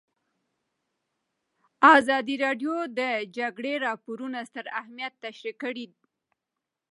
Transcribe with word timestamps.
ازادي 1.95 2.35
راډیو 2.45 2.75
د 2.87 2.89
د 2.99 3.01
جګړې 3.37 3.73
راپورونه 3.87 4.39
ستر 4.49 4.65
اهميت 4.79 5.13
تشریح 5.23 5.55
کړی. 5.63 5.87